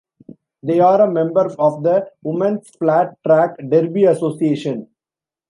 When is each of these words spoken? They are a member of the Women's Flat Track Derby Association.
They 0.63 0.79
are 0.79 0.99
a 1.01 1.11
member 1.11 1.45
of 1.59 1.83
the 1.83 2.09
Women's 2.23 2.67
Flat 2.71 3.17
Track 3.23 3.55
Derby 3.69 4.05
Association. 4.05 4.87